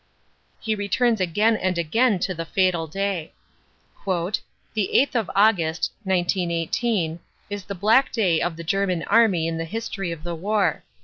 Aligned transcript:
He 0.59 0.73
returns 0.73 1.21
again 1.21 1.55
and 1.55 1.77
again 1.77 2.17
to 2.21 2.33
the 2.33 2.43
fatal 2.43 2.87
day. 2.87 3.33
"The 4.07 4.95
eighth 4.99 5.15
of 5.15 5.29
August 5.35 5.91
(1918) 6.05 7.19
is 7.51 7.65
the 7.65 7.75
black 7.75 8.11
day 8.11 8.41
of 8.41 8.57
the 8.57 8.63
German 8.63 9.03
Army 9.03 9.45
in 9.45 9.59
the 9.59 9.63
history 9.65 10.11
of 10.11 10.23
the 10.23 10.33
war. 10.33 10.81